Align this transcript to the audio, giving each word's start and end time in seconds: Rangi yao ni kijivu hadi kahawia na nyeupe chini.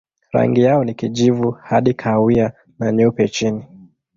Rangi 0.33 0.61
yao 0.61 0.83
ni 0.83 0.93
kijivu 0.93 1.51
hadi 1.51 1.93
kahawia 1.93 2.53
na 2.79 2.91
nyeupe 2.91 3.27
chini. 3.27 3.65